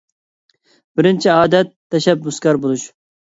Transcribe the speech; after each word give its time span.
بىرىنچى 0.99 1.31
ئادەت، 1.33 1.69
تەشەببۇسكار 1.97 2.61
بولۇش. 2.65 2.89